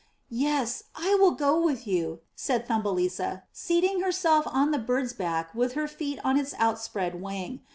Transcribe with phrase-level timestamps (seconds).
[0.31, 5.73] *'Yes, I will go with you," said Thumbelisa, seating herself on the bird's back with
[5.73, 7.59] her feet on its out spread wing.